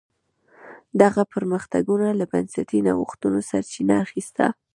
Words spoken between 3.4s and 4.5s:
سرچینه اخیسته.